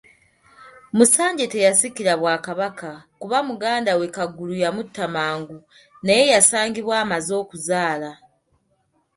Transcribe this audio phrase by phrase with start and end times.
[0.97, 5.57] Musanje teyasikira Bwakabaka, kuba muganda we Kagulu yamutta mangu,
[6.05, 8.11] naye yasangibwa amaze okuzaala.